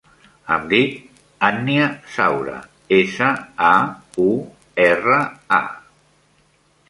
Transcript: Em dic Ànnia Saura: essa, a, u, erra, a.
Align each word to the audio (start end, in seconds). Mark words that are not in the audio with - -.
Em 0.53 0.63
dic 0.69 0.93
Ànnia 1.49 1.89
Saura: 2.13 2.55
essa, 2.97 3.29
a, 3.67 3.75
u, 4.25 4.29
erra, 4.87 5.19
a. 5.59 5.63